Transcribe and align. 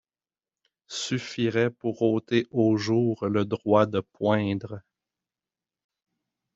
Suffirait 0.87 1.69
pour 1.69 2.01
ôter 2.01 2.47
au 2.49 2.75
jour 2.75 3.27
le 3.27 3.45
droit 3.45 3.85
de 3.85 3.99
poindre 3.99 4.81